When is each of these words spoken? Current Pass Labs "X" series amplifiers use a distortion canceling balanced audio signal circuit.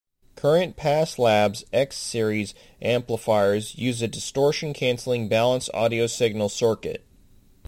Current 0.35 0.77
Pass 0.77 1.19
Labs 1.19 1.63
"X" 1.71 1.95
series 1.95 2.55
amplifiers 2.81 3.75
use 3.77 4.01
a 4.01 4.07
distortion 4.07 4.73
canceling 4.73 5.27
balanced 5.29 5.69
audio 5.75 6.07
signal 6.07 6.49
circuit. 6.49 7.05